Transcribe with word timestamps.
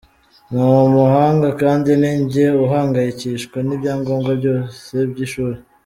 Ni 0.51 0.61
umuhanga 0.87 1.47
kandi 1.61 1.89
ni 2.01 2.11
njye 2.21 2.45
uhangayikishwa 2.63 3.57
n’ibyangombwa 3.67 4.31
byose 4.39 4.93
by’ishuri. 5.11 5.57